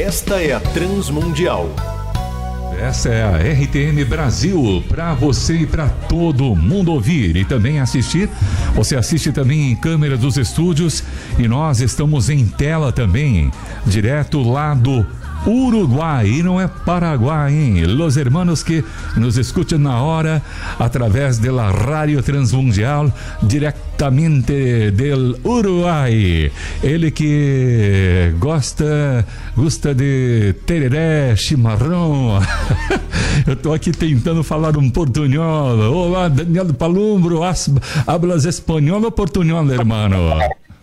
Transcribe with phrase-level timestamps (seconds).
[0.00, 1.74] Esta é a Transmundial.
[2.80, 8.28] Essa é a RTM Brasil, para você e para todo mundo ouvir e também assistir.
[8.76, 11.02] Você assiste também em câmera dos estúdios
[11.36, 13.50] e nós estamos em tela também,
[13.84, 15.04] direto lá do
[15.46, 17.84] Uruguai e não é Paraguai, hein?
[17.86, 18.84] Los hermanos que
[19.16, 20.42] nos escutam na hora
[20.78, 23.12] através da Rádio Transmundial
[23.42, 26.50] diretamente do Uruguai.
[26.82, 29.26] Ele que gosta
[29.56, 32.40] gosta de tereré, chimarrão.
[33.46, 35.78] Eu tô aqui tentando falar um portunhol.
[35.92, 37.40] Olá, Daniel Palumbro,
[38.06, 40.38] hablas espanhol ou portunhol, hermano?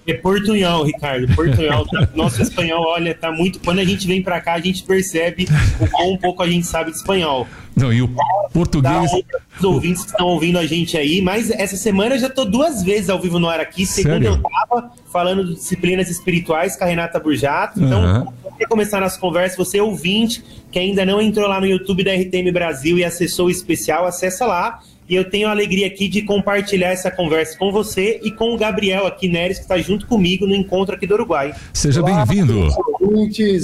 [0.07, 1.33] É portunhol, Ricardo.
[1.35, 1.85] Portunhol.
[2.13, 3.59] Nosso espanhol, olha, tá muito.
[3.59, 5.47] Quando a gente vem pra cá, a gente percebe
[5.79, 7.47] o quão pouco a gente sabe de espanhol.
[7.75, 8.09] Não, e o
[8.53, 9.11] português.
[9.57, 12.83] Os ouvintes que estão ouvindo a gente aí, mas essa semana eu já tô duas
[12.83, 13.85] vezes ao vivo no ar aqui.
[13.85, 14.41] Segunda Sério?
[14.43, 17.81] eu tava falando de disciplinas espirituais com a Renata Burjato.
[17.81, 18.33] Então, uhum.
[18.43, 19.57] Vamos começar nossa conversa.
[19.57, 23.49] Você ouvinte que ainda não entrou lá no YouTube da RTM Brasil e acessou o
[23.51, 28.20] especial, acessa lá e eu tenho a alegria aqui de compartilhar essa conversa com você
[28.23, 31.53] e com o Gabriel aqui, Neres, que está junto comigo no encontro aqui do Uruguai.
[31.73, 32.67] Seja bem-vindo.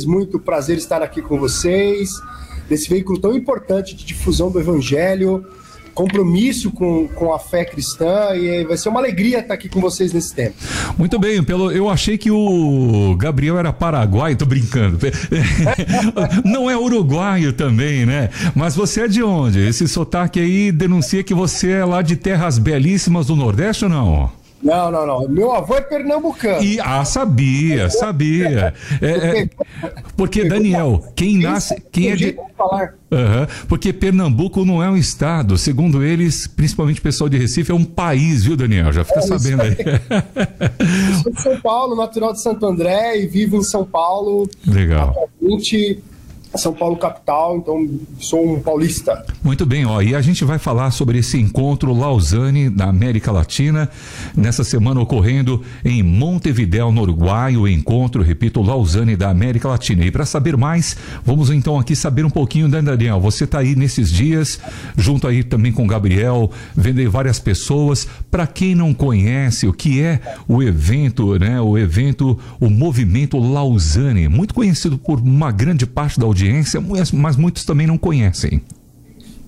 [0.05, 2.11] Muito prazer estar aqui com vocês,
[2.69, 5.45] nesse veículo tão importante de difusão do Evangelho
[5.93, 10.13] compromisso com, com a fé cristã e vai ser uma alegria estar aqui com vocês
[10.13, 10.55] nesse tempo.
[10.97, 14.97] Muito bem, pelo, eu achei que o Gabriel era paraguaio, tô brincando.
[16.45, 18.29] Não é uruguaio também, né?
[18.55, 19.59] Mas você é de onde?
[19.59, 24.41] Esse sotaque aí denuncia que você é lá de terras belíssimas do Nordeste ou não?
[24.61, 25.27] Não, não, não.
[25.27, 26.63] Meu avô é pernambucano.
[26.63, 28.73] E, ah, sabia, sabia.
[29.01, 29.49] É, é,
[30.15, 31.81] porque, Daniel, quem nasce.
[31.91, 32.37] Quem é de.
[33.11, 35.57] Uhum, porque Pernambuco não é um estado.
[35.57, 38.93] Segundo eles, principalmente o pessoal de Recife, é um país, viu, Daniel?
[38.93, 39.75] Já fica é, sabendo aí.
[41.09, 44.49] Eu sou de São Paulo, natural de Santo André e vivo em São Paulo.
[44.65, 45.09] Legal.
[45.09, 46.01] Atualmente
[46.55, 47.87] são Paulo capital, então
[48.19, 49.25] sou um paulista.
[49.43, 53.89] Muito bem, ó, e a gente vai falar sobre esse encontro Lausanne da América Latina,
[54.35, 60.05] nessa semana ocorrendo em Montevideo, no Uruguai, o encontro, repito, Lausanne da América Latina.
[60.05, 63.19] E para saber mais, vamos então aqui saber um pouquinho, né, Daniel?
[63.21, 64.59] Você está aí nesses dias,
[64.97, 68.07] junto aí também com o Gabriel, vendo várias pessoas.
[68.29, 71.61] Para quem não conhece o que é o evento, né?
[71.61, 76.81] O evento, o movimento Lausanne, muito conhecido por uma grande parte da audiência audiência,
[77.13, 78.61] mas muitos também não conhecem.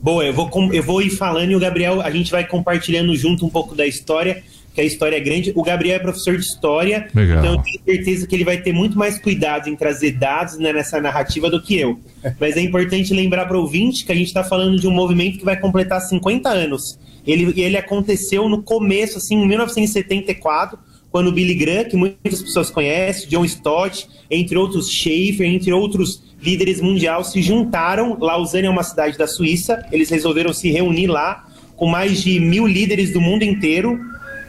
[0.01, 3.45] Boa, eu vou, eu vou ir falando e o Gabriel, a gente vai compartilhando junto
[3.45, 4.43] um pouco da história,
[4.75, 5.53] que a história é grande.
[5.55, 7.39] O Gabriel é professor de história, Legal.
[7.39, 10.73] então eu tenho certeza que ele vai ter muito mais cuidado em trazer dados né,
[10.73, 11.99] nessa narrativa do que eu.
[12.39, 15.37] Mas é importante lembrar para o ouvinte que a gente está falando de um movimento
[15.37, 16.99] que vai completar 50 anos.
[17.25, 20.77] Ele, ele aconteceu no começo, assim, em 1974,
[21.13, 26.81] quando Billy Graham, que muitas pessoas conhecem, John Stott, entre outros Schaefer, entre outros líderes
[26.81, 28.17] mundiais se juntaram.
[28.19, 32.65] Lausanne é uma cidade da Suíça, eles resolveram se reunir lá com mais de mil
[32.65, 33.99] líderes do mundo inteiro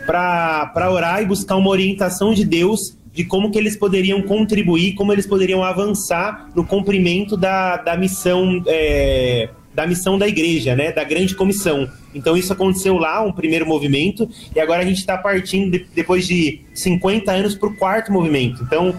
[0.07, 5.13] para orar e buscar uma orientação de Deus de como que eles poderiam contribuir, como
[5.13, 11.05] eles poderiam avançar no cumprimento da, da missão é, da missão da igreja, né, da
[11.05, 11.91] grande comissão.
[12.15, 16.27] Então isso aconteceu lá, um primeiro movimento, e agora a gente está partindo de, depois
[16.27, 18.63] de 50 anos para o quarto movimento.
[18.63, 18.95] Então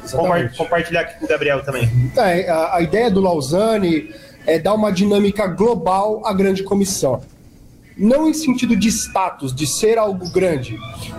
[0.58, 1.90] compartilhar aqui com o Gabriel também.
[2.18, 4.10] É, a, a ideia do Lausanne
[4.46, 7.22] é dar uma dinâmica global à grande comissão.
[7.98, 10.78] Não em sentido de status, de ser algo grande,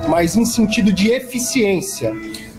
[0.09, 2.15] mas em sentido de eficiência.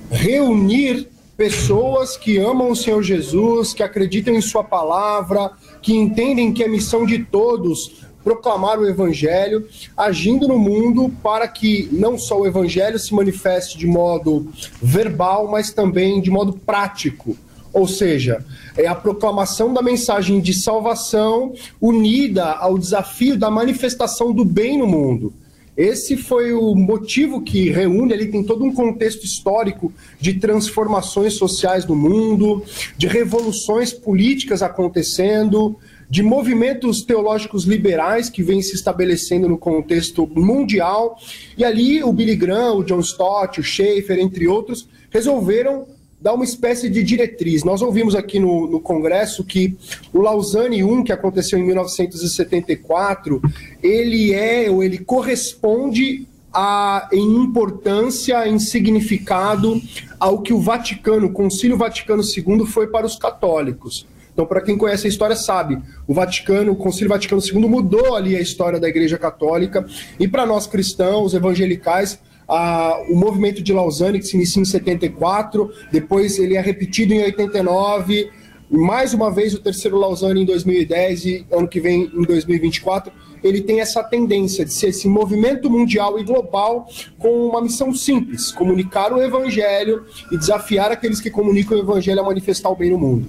[0.09, 5.51] Reunir pessoas que amam o Senhor Jesus, que acreditam em Sua palavra,
[5.83, 9.65] que entendem que é missão de todos proclamar o evangelho,
[9.95, 14.51] agindo no mundo para que não só o evangelho se manifeste de modo
[14.81, 17.37] verbal, mas também de modo prático.
[17.71, 18.43] Ou seja,
[18.75, 24.87] é a proclamação da mensagem de salvação unida ao desafio da manifestação do bem no
[24.87, 25.33] mundo.
[25.77, 31.85] Esse foi o motivo que reúne, ali tem todo um contexto histórico de transformações sociais
[31.85, 32.61] no mundo,
[32.97, 35.77] de revoluções políticas acontecendo,
[36.09, 41.17] de movimentos teológicos liberais que vêm se estabelecendo no contexto mundial.
[41.57, 45.85] E ali o Billy Graham, o John Stott, o Schaefer, entre outros, resolveram
[46.19, 47.63] dar uma espécie de diretriz.
[47.63, 49.75] Nós ouvimos aqui no, no Congresso que
[50.11, 53.41] o Lausanne I, que aconteceu em 1974,
[53.83, 59.79] ele é ou ele corresponde a, em importância, em significado,
[60.19, 64.07] ao que o Vaticano, o Concílio Vaticano II, foi para os católicos.
[64.37, 68.35] Então, para quem conhece a história, sabe, o Vaticano, o Concílio Vaticano II mudou ali
[68.35, 69.83] a história da Igreja Católica.
[70.19, 75.71] E para nós cristãos, evangelicais, a, o movimento de Lausanne, que se inicia em 74,
[75.91, 78.29] depois ele é repetido em 89,
[78.69, 83.11] mais uma vez o terceiro Lausanne em 2010 e ano que vem em 2024,
[83.43, 86.87] ele tem essa tendência de ser esse movimento mundial e global
[87.17, 92.23] com uma missão simples: comunicar o evangelho e desafiar aqueles que comunicam o evangelho a
[92.23, 93.27] manifestar o bem no mundo.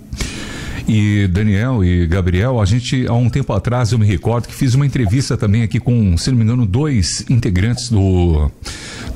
[0.89, 4.75] E Daniel e Gabriel, a gente, há um tempo atrás, eu me recordo que fiz
[4.75, 8.51] uma entrevista também aqui com, se não me engano, dois integrantes do,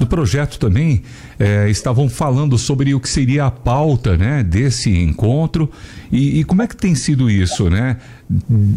[0.02, 1.02] do projeto também.
[1.38, 5.70] É, estavam falando sobre o que seria a pauta né, desse encontro
[6.12, 7.96] e, e como é que tem sido isso, né?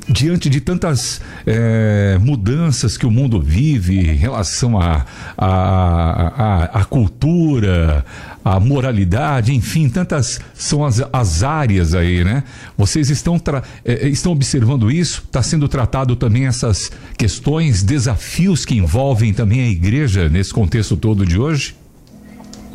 [0.10, 5.06] Diante de tantas é, mudanças que o mundo vive em relação à
[5.38, 8.06] a, a, a, a, cultura,
[8.44, 12.44] a moralidade, enfim, tantas são as, as áreas aí, né?
[12.78, 13.42] Vocês estão,
[13.84, 15.24] é, estão observando isso?
[15.26, 21.15] Está sendo tratado também essas questões, desafios que envolvem também a igreja nesse contexto todo
[21.24, 21.76] de hoje?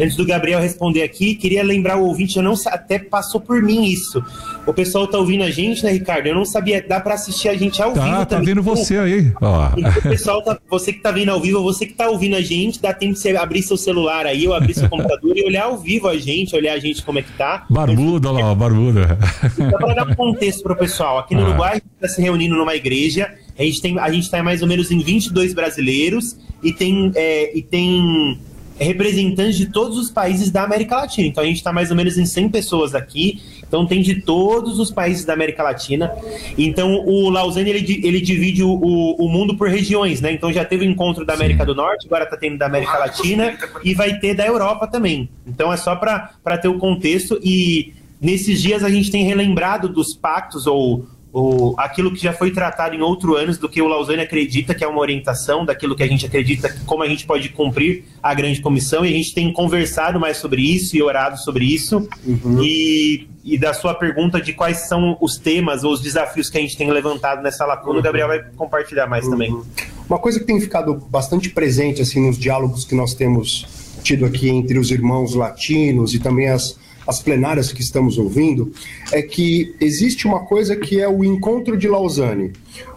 [0.01, 3.85] Antes do Gabriel responder aqui, queria lembrar o ouvinte, eu não até passou por mim
[3.85, 4.25] isso.
[4.67, 6.27] O pessoal tá ouvindo a gente, né, Ricardo?
[6.27, 8.47] Eu não sabia, dá para assistir a gente ao tá, vivo tá também.
[8.47, 9.71] Tá vendo você aí, ó.
[9.77, 12.41] Então, o pessoal tá, você que tá vendo ao vivo, você que tá ouvindo a
[12.41, 15.65] gente, dá tempo de você abrir seu celular aí, ou abrir seu computador e olhar
[15.65, 17.67] ao vivo a gente, olhar a gente como é que tá.
[17.69, 19.19] Barbuda, olha lá, barbuda.
[19.55, 21.49] Só para dar um contexto pro pessoal, aqui no ah.
[21.49, 24.63] Uruguai a gente tá se reunindo numa igreja, a gente tem, a gente tá mais
[24.63, 28.39] ou menos em 22 brasileiros e tem, é, e tem
[28.79, 31.29] representantes de todos os países da América Latina.
[31.29, 33.39] Então a gente está mais ou menos em 100 pessoas aqui.
[33.69, 36.11] Então tem de todos os países da América Latina.
[36.57, 40.33] Então o Lausanne ele, ele divide o, o, o mundo por regiões, né?
[40.33, 41.67] Então já teve o encontro da América Sim.
[41.67, 45.29] do Norte, agora está tendo da América Latina e vai ter da Europa também.
[45.47, 50.15] Então é só para ter o contexto e nesses dias a gente tem relembrado dos
[50.15, 54.23] pactos ou o, aquilo que já foi tratado em outros anos do que o Lausanne
[54.23, 58.05] acredita que é uma orientação daquilo que a gente acredita como a gente pode cumprir
[58.23, 62.09] a grande comissão e a gente tem conversado mais sobre isso e orado sobre isso
[62.27, 62.63] uhum.
[62.63, 66.61] e, e da sua pergunta de quais são os temas ou os desafios que a
[66.61, 68.01] gente tem levantado nessa lacuna, uhum.
[68.01, 69.31] o Gabriel vai compartilhar mais uhum.
[69.31, 69.61] também.
[70.09, 73.67] Uma coisa que tem ficado bastante presente assim nos diálogos que nós temos
[74.03, 76.77] tido aqui entre os irmãos latinos e também as
[77.07, 78.73] as plenárias que estamos ouvindo,
[79.13, 82.53] é que existe uma coisa que é o Encontro de Lausanne,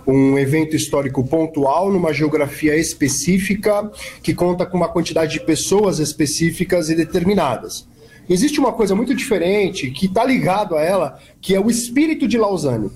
[0.05, 3.91] um evento histórico pontual numa geografia específica
[4.21, 7.87] que conta com uma quantidade de pessoas específicas e determinadas.
[8.29, 12.37] Existe uma coisa muito diferente que está ligado a ela, que é o espírito de
[12.37, 12.89] Lausanne,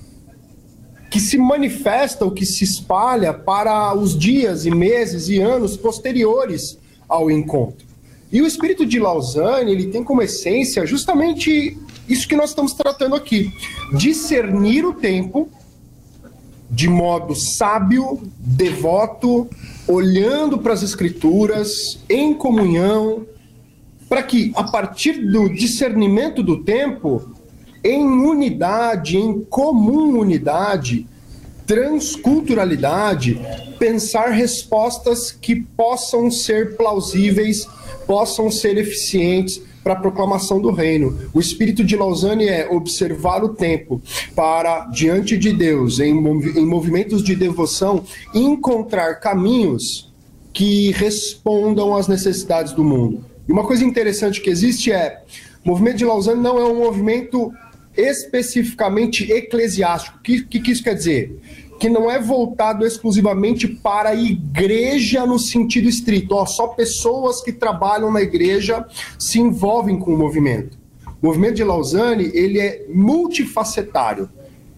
[1.09, 6.77] que se manifesta ou que se espalha para os dias e meses e anos posteriores
[7.07, 7.86] ao encontro.
[8.31, 11.77] E o espírito de Lausanne, ele tem como essência justamente
[12.07, 13.51] isso que nós estamos tratando aqui:
[13.93, 15.49] discernir o tempo
[16.69, 19.47] de modo sábio, devoto,
[19.87, 23.25] olhando para as escrituras, em comunhão,
[24.09, 27.31] para que a partir do discernimento do tempo,
[27.83, 31.07] em unidade, em comum unidade,
[31.67, 33.39] transculturalidade,
[33.77, 37.67] pensar respostas que possam ser plausíveis
[38.07, 41.17] possam ser eficientes para a proclamação do reino.
[41.33, 44.01] O espírito de Lausanne é observar o tempo
[44.33, 48.03] para, diante de Deus, em, em movimentos de devoção,
[48.33, 50.11] encontrar caminhos
[50.53, 53.23] que respondam às necessidades do mundo.
[53.47, 55.21] E uma coisa interessante que existe é:
[55.63, 57.53] o movimento de Lausanne não é um movimento
[57.97, 60.17] especificamente eclesiástico.
[60.17, 61.39] O que, que, que isso quer dizer?
[61.79, 66.35] que não é voltado exclusivamente para a igreja no sentido estrito.
[66.35, 68.85] Ó, só pessoas que trabalham na igreja
[69.19, 70.77] se envolvem com o movimento.
[71.21, 74.29] O movimento de Lausanne ele é multifacetário.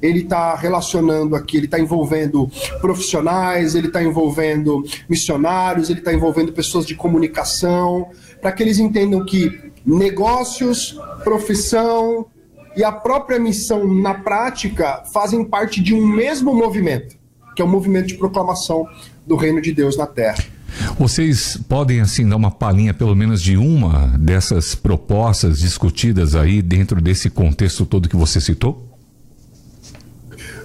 [0.02, 2.50] Ele está relacionando aqui, ele está envolvendo
[2.80, 8.08] profissionais, ele está envolvendo missionários, ele está envolvendo pessoas de comunicação,
[8.42, 12.28] para que eles entendam que negócios, profissão,
[12.76, 17.16] e a própria missão na prática fazem parte de um mesmo movimento,
[17.56, 18.88] que é o movimento de proclamação
[19.26, 20.44] do reino de Deus na terra.
[20.98, 27.02] Vocês podem assim dar uma palhinha pelo menos de uma dessas propostas discutidas aí dentro
[27.02, 28.88] desse contexto todo que você citou?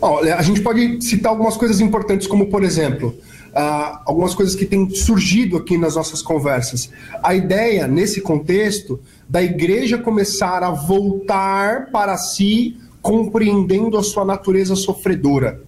[0.00, 3.14] Olha, a gente pode citar algumas coisas importantes, como por exemplo,
[3.54, 6.90] uh, algumas coisas que têm surgido aqui nas nossas conversas.
[7.23, 14.75] A ideia, nesse contexto, da igreja começar a voltar para si, compreendendo a sua natureza
[14.75, 15.62] sofredora.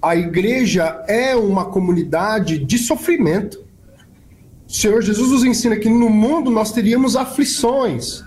[0.00, 3.66] A igreja é uma comunidade de sofrimento.
[4.68, 8.22] O Senhor Jesus nos ensina que no mundo nós teríamos aflições.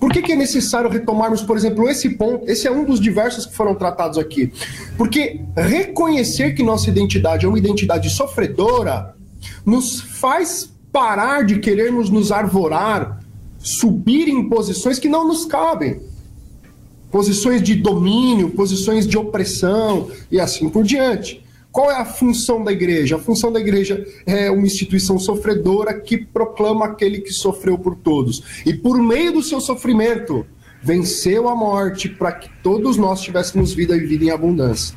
[0.00, 2.50] Por que, que, é necessário retomarmos, por exemplo, esse ponto?
[2.50, 4.50] Esse é um dos diversos que foram tratados aqui.
[4.96, 9.14] Porque reconhecer que nossa identidade é uma identidade sofredora
[9.64, 13.20] nos faz parar de querermos nos arvorar
[13.58, 16.00] subir em posições que não nos cabem.
[17.10, 21.44] posições de domínio, posições de opressão e assim por diante.
[21.72, 23.16] Qual é a função da igreja?
[23.16, 28.62] A função da igreja é uma instituição sofredora que proclama aquele que sofreu por todos.
[28.66, 30.44] E por meio do seu sofrimento,
[30.82, 34.96] venceu a morte para que todos nós tivéssemos vida e vida em abundância.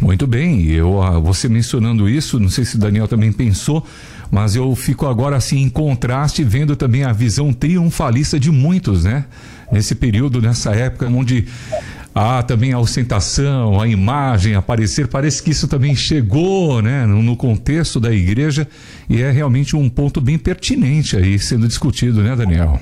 [0.00, 3.82] Muito bem, eu ah, você mencionando isso, não sei se o Daniel também pensou,
[4.30, 9.24] mas eu fico agora assim em contraste vendo também a visão triunfalista de muitos, né?
[9.72, 11.46] Nesse período, nessa época onde
[12.16, 17.36] há também a ostentação, a imagem, aparecer, parece que isso também chegou, né, no, no
[17.36, 18.66] contexto da igreja
[19.06, 22.80] e é realmente um ponto bem pertinente aí sendo discutido, né, Daniel?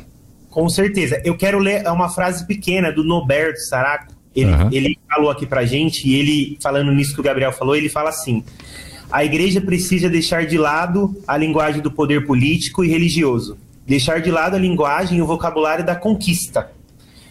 [0.49, 1.21] Com certeza.
[1.25, 4.69] Eu quero ler uma frase pequena do Noberto Saraco, ele, uhum.
[4.71, 8.11] ele falou aqui pra gente, e ele, falando nisso que o Gabriel falou, ele fala
[8.11, 8.45] assim:
[9.11, 14.31] a igreja precisa deixar de lado a linguagem do poder político e religioso, deixar de
[14.31, 16.71] lado a linguagem e o vocabulário da conquista.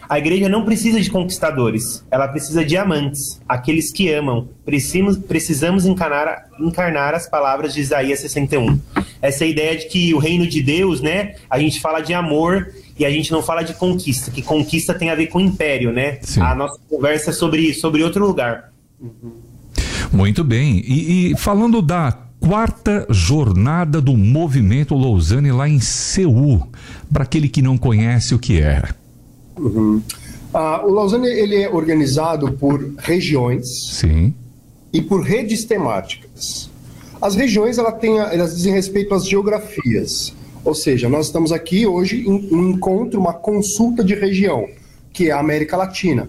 [0.08, 4.48] A igreja não precisa de conquistadores, ela precisa de amantes, aqueles que amam.
[4.64, 8.78] Precisamos, precisamos encarnar, encarnar as palavras de Isaías 61.
[9.20, 11.34] Essa é ideia de que o reino de Deus, né?
[11.48, 15.10] A gente fala de amor e a gente não fala de conquista, que conquista tem
[15.10, 16.18] a ver com império, né?
[16.22, 16.40] Sim.
[16.40, 18.72] A nossa conversa é sobre, sobre outro lugar.
[20.12, 20.82] Muito bem.
[20.86, 26.68] E, e, falando da quarta jornada do movimento Lausanne lá em Seul,
[27.12, 28.82] para aquele que não conhece o que é.
[29.58, 30.02] Uhum.
[30.52, 34.32] Ah, o Lausanne ele é organizado por regiões Sim.
[34.92, 36.70] e por redes temáticas.
[37.20, 40.34] As regiões ela tem, elas dizem respeito às geografias.
[40.64, 44.66] Ou seja, nós estamos aqui hoje em um encontro, uma consulta de região,
[45.12, 46.28] que é a América Latina.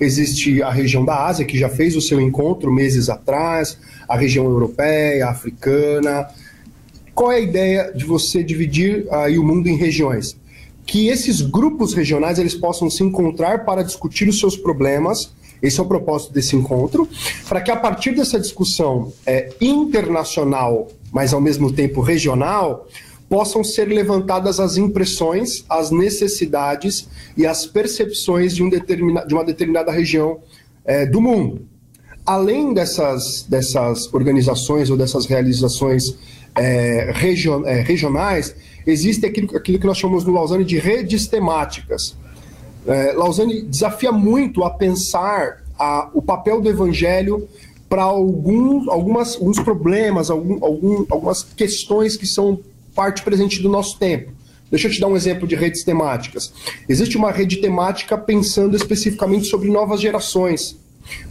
[0.00, 4.44] Existe a região da Ásia, que já fez o seu encontro meses atrás, a região
[4.44, 6.28] europeia, africana.
[7.14, 10.36] Qual é a ideia de você dividir aí o mundo em regiões?
[10.84, 15.32] Que esses grupos regionais eles possam se encontrar para discutir os seus problemas.
[15.62, 17.08] Esse é o propósito desse encontro,
[17.48, 22.88] para que a partir dessa discussão é, internacional, mas ao mesmo tempo regional,
[23.32, 29.42] possam ser levantadas as impressões, as necessidades e as percepções de, um determina, de uma
[29.42, 30.40] determinada região
[30.84, 31.66] é, do mundo.
[32.26, 36.14] Além dessas, dessas organizações ou dessas realizações
[36.54, 38.54] é, region, é, regionais,
[38.86, 42.16] existe aquilo, aquilo que nós chamamos no Lausanne de redes temáticas.
[42.86, 47.48] É, Lausanne desafia muito a pensar a, o papel do evangelho
[47.88, 52.58] para algumas, alguns problemas, algum, algum, algumas questões que são
[52.94, 54.32] parte presente do nosso tempo.
[54.70, 56.52] Deixa eu te dar um exemplo de redes temáticas.
[56.88, 60.78] Existe uma rede temática pensando especificamente sobre novas gerações.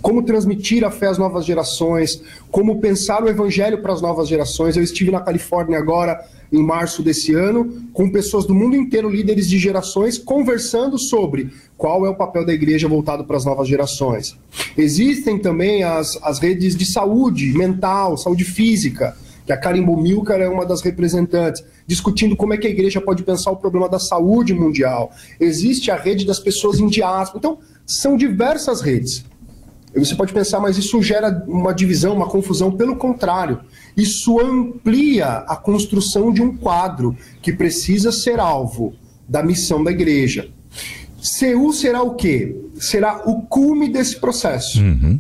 [0.02, 4.76] Como transmitir a fé às novas gerações, como pensar o evangelho para as novas gerações.
[4.76, 6.20] Eu estive na Califórnia agora,
[6.52, 12.06] em março desse ano, com pessoas do mundo inteiro, líderes de gerações, conversando sobre qual
[12.06, 14.38] é o papel da igreja voltado para as novas gerações.
[14.78, 20.48] Existem também as, as redes de saúde mental, saúde física que a Karen Milker é
[20.48, 24.54] uma das representantes, discutindo como é que a igreja pode pensar o problema da saúde
[24.54, 25.12] mundial.
[25.40, 27.40] Existe a rede das pessoas em diáspora.
[27.40, 29.26] Então, são diversas redes.
[29.94, 32.72] Você pode pensar, mas isso gera uma divisão, uma confusão.
[32.72, 33.60] Pelo contrário,
[33.96, 38.94] isso amplia a construção de um quadro que precisa ser alvo
[39.28, 40.50] da missão da igreja.
[41.22, 42.56] Seul será o quê?
[42.76, 44.82] Será o cume desse processo.
[44.82, 45.20] Uhum.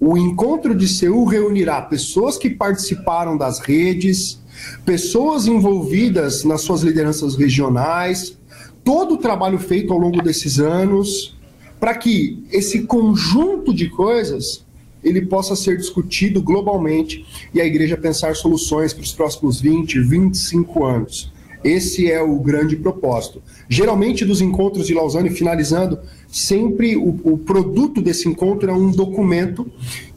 [0.00, 4.40] O encontro de Seul reunirá pessoas que participaram das redes,
[4.84, 8.36] pessoas envolvidas nas suas lideranças regionais,
[8.84, 11.37] todo o trabalho feito ao longo desses anos,
[11.78, 14.64] para que esse conjunto de coisas
[15.02, 20.84] ele possa ser discutido globalmente e a igreja pensar soluções para os próximos 20, 25
[20.84, 21.32] anos.
[21.62, 23.42] Esse é o grande propósito.
[23.68, 29.70] Geralmente, dos encontros de Lausanne, finalizando, sempre o, o produto desse encontro é um documento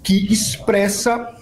[0.03, 1.36] que expressa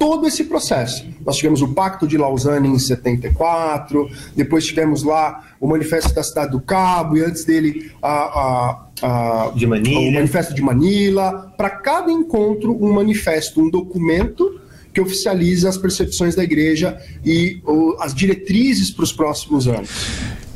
[0.00, 1.06] todo esse processo.
[1.24, 6.52] Nós tivemos o Pacto de Lausanne em 74, depois tivemos lá o Manifesto da Cidade
[6.52, 10.00] do Cabo, e antes dele a, a, a, de Manila.
[10.00, 11.52] o Manifesto de Manila.
[11.54, 14.58] Para cada encontro, um manifesto, um documento
[14.94, 17.62] que oficializa as percepções da igreja e
[18.00, 19.90] as diretrizes para os próximos anos.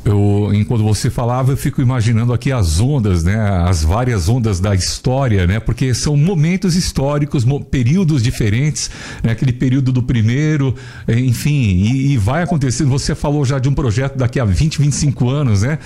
[0.05, 3.35] Eu, enquanto você falava, eu fico imaginando aqui as ondas, né?
[3.67, 5.59] As várias ondas da história, né?
[5.59, 8.91] Porque são momentos históricos, períodos diferentes,
[9.23, 9.31] né?
[9.31, 10.75] Aquele período do primeiro,
[11.07, 12.91] eh, enfim, e, e, vai acontecendo.
[12.91, 15.79] Você falou já de um projeto daqui a 20, 25 anos, né?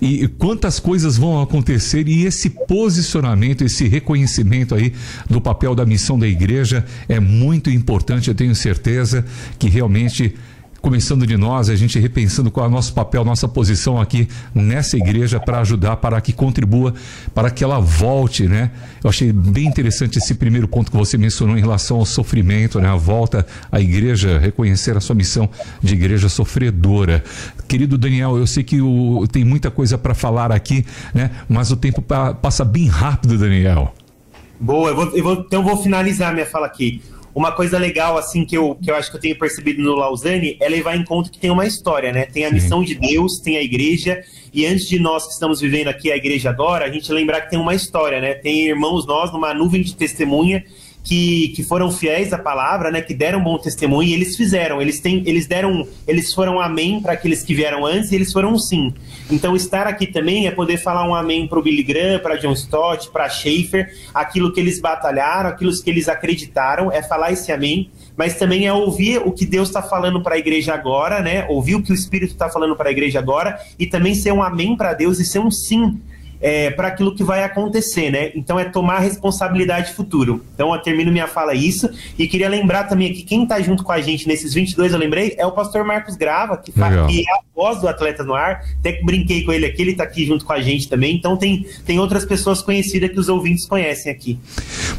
[0.00, 4.94] E quantas coisas vão acontecer e esse posicionamento, esse reconhecimento aí
[5.28, 8.28] do papel da missão da igreja é muito importante.
[8.28, 9.22] Eu tenho certeza
[9.58, 10.34] que realmente
[10.80, 14.96] começando de nós, a gente repensando qual é o nosso papel, nossa posição aqui nessa
[14.96, 16.94] igreja para ajudar, para que contribua,
[17.34, 18.70] para que ela volte, né?
[19.02, 22.88] Eu achei bem interessante esse primeiro ponto que você mencionou em relação ao sofrimento, né?
[22.88, 25.48] A volta à igreja, reconhecer a sua missão
[25.82, 27.22] de igreja sofredora.
[27.66, 31.30] Querido Daniel, eu sei que o, tem muita coisa para falar aqui, né?
[31.48, 33.92] Mas o tempo passa bem rápido, Daniel.
[34.58, 37.02] Boa, eu vou, eu vou, então vou finalizar minha fala aqui.
[37.36, 40.56] Uma coisa legal, assim, que eu, que eu acho que eu tenho percebido no Lausanne
[40.58, 42.24] é levar em conta que tem uma história, né?
[42.24, 44.24] Tem a missão de Deus, tem a igreja,
[44.54, 47.50] e antes de nós que estamos vivendo aqui a igreja agora, a gente lembrar que
[47.50, 48.32] tem uma história, né?
[48.32, 50.64] Tem irmãos nós numa nuvem de testemunha
[51.06, 54.98] que, que foram fiéis à palavra, né, que deram bom testemunho, e eles fizeram, eles
[54.98, 58.92] têm, eles deram, eles foram amém para aqueles que vieram antes, e eles foram sim.
[59.30, 62.52] Então estar aqui também é poder falar um amém para o Billy Graham, para John
[62.52, 67.88] Stott, para Schaefer, aquilo que eles batalharam, aquilo que eles acreditaram, é falar esse amém,
[68.16, 71.46] mas também é ouvir o que Deus está falando para a igreja agora, né?
[71.48, 74.42] Ouvir o que o Espírito está falando para a igreja agora e também ser um
[74.42, 76.00] amém para Deus e ser um sim
[76.40, 78.30] é, para aquilo que vai acontecer, né?
[78.34, 80.44] Então é tomar responsabilidade futuro.
[80.54, 81.88] Então eu termino minha fala isso
[82.18, 85.34] e queria lembrar também que quem está junto com a gente nesses 22, eu lembrei,
[85.38, 88.62] é o pastor Marcos Grava, que, fala, que é a voz do Atleta no Ar.
[88.78, 91.16] Até que brinquei com ele aqui, ele está aqui junto com a gente também.
[91.16, 94.38] Então tem, tem outras pessoas conhecidas que os ouvintes conhecem aqui.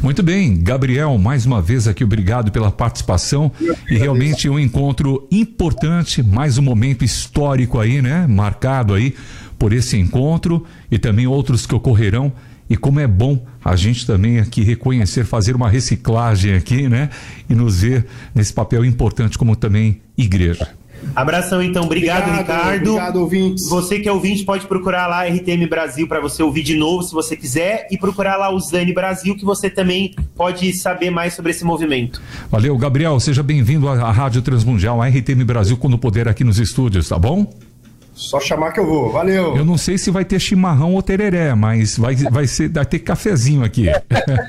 [0.01, 3.51] Muito bem, Gabriel, mais uma vez aqui, obrigado pela participação
[3.89, 8.25] e realmente um encontro importante, mais um momento histórico aí, né?
[8.27, 9.15] Marcado aí
[9.57, 12.31] por esse encontro e também outros que ocorrerão.
[12.69, 17.09] E como é bom a gente também aqui reconhecer, fazer uma reciclagem aqui, né?
[17.49, 20.67] E nos ver nesse papel importante como também igreja.
[21.15, 22.89] Abração então, obrigado, obrigado Ricardo.
[22.89, 23.69] Obrigado, ouvintes.
[23.69, 27.13] Você que é ouvinte pode procurar lá RTM Brasil para você ouvir de novo, se
[27.13, 31.51] você quiser, e procurar lá o Zane Brasil, que você também pode saber mais sobre
[31.51, 32.21] esse movimento.
[32.49, 37.07] Valeu, Gabriel, seja bem-vindo à Rádio Transmundial, à RTM Brasil, quando puder aqui nos estúdios,
[37.07, 37.47] tá bom?
[38.17, 39.11] Só chamar que eu vou.
[39.11, 39.55] Valeu.
[39.55, 42.97] Eu não sei se vai ter chimarrão ou tereré, mas vai, vai, ser, vai ter
[42.97, 43.85] cafezinho aqui.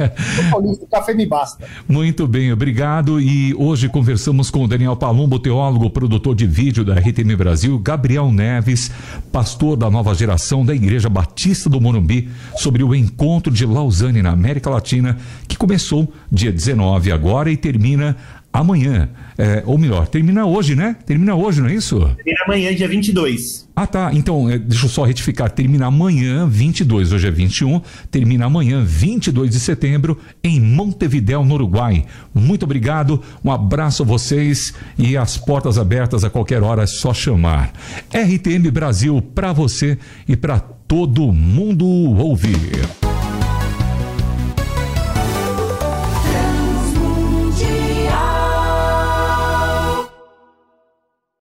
[0.56, 1.66] o café me basta.
[1.86, 3.20] Muito bem, obrigado.
[3.20, 8.32] E hoje conversamos com o Daniel Palumbo, teólogo, produtor de vídeo da RTM Brasil, Gabriel
[8.32, 8.90] Neves,
[9.30, 14.30] pastor da nova geração da Igreja Batista do Morumbi, sobre o encontro de Lausanne na
[14.30, 18.16] América Latina, que começou dia 19 agora e termina
[18.52, 19.08] amanhã.
[19.36, 20.96] É, ou melhor, termina hoje, né?
[21.06, 21.98] Termina hoje, não é isso?
[22.16, 23.68] Termina amanhã, dia 22.
[23.76, 24.10] Ah, tá.
[24.12, 25.50] Então, é, deixa eu só retificar.
[25.50, 27.12] Termina amanhã, 22.
[27.12, 27.80] Hoje é 21.
[28.10, 32.04] Termina amanhã, 22 de setembro, em Montevidéu, no Uruguai.
[32.34, 33.22] Muito obrigado.
[33.44, 37.72] Um abraço a vocês e as portas abertas a qualquer hora é só chamar.
[38.12, 43.07] RTM Brasil para você e para todo mundo ouvir.